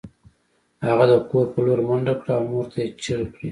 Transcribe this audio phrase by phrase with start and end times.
[0.85, 3.49] هغه د کور په لور منډه کړه او مور ته یې چیغې کړې